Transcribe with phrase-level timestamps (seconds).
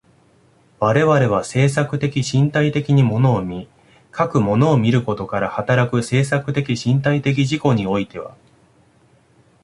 [0.79, 3.69] 我々は制作的身体的に物を見、
[4.09, 8.35] かく物を見ることから働く制作的身体的自己においては、